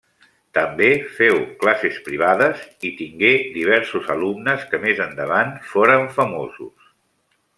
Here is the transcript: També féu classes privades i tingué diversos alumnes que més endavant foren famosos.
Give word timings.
També 0.57 0.87
féu 1.17 1.35
classes 1.63 1.99
privades 2.07 2.63
i 2.89 2.91
tingué 3.03 3.33
diversos 3.59 4.09
alumnes 4.15 4.67
que 4.73 4.81
més 4.87 5.05
endavant 5.09 5.55
foren 5.75 6.11
famosos. 6.21 6.91